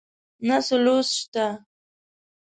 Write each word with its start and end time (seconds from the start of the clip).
نه 0.47 0.57
څه 0.65 0.75
لوست 0.83 1.11
شته 1.19 1.45